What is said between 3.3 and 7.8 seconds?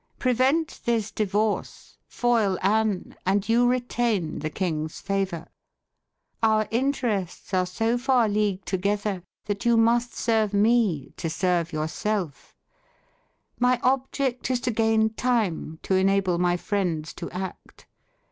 you retain the king's favour. Our interests are